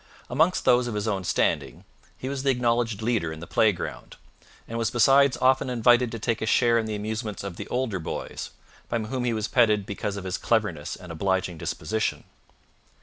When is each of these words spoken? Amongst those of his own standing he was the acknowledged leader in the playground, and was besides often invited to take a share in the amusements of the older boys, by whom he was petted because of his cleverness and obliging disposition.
Amongst 0.31 0.65
those 0.65 0.87
of 0.87 0.95
his 0.95 1.07
own 1.07 1.23
standing 1.23 1.83
he 2.17 2.27
was 2.27 2.41
the 2.41 2.49
acknowledged 2.49 3.03
leader 3.03 3.31
in 3.31 3.39
the 3.39 3.45
playground, 3.45 4.15
and 4.67 4.79
was 4.79 4.89
besides 4.89 5.37
often 5.37 5.69
invited 5.69 6.11
to 6.11 6.17
take 6.17 6.41
a 6.41 6.47
share 6.47 6.79
in 6.79 6.87
the 6.87 6.95
amusements 6.95 7.43
of 7.43 7.55
the 7.55 7.67
older 7.67 7.99
boys, 7.99 8.49
by 8.89 8.97
whom 8.97 9.25
he 9.25 9.31
was 9.33 9.47
petted 9.47 9.85
because 9.85 10.17
of 10.17 10.23
his 10.23 10.39
cleverness 10.39 10.95
and 10.95 11.11
obliging 11.11 11.59
disposition. 11.59 12.23